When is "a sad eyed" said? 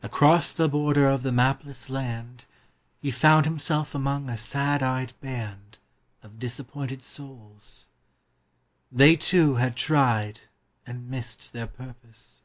4.30-5.12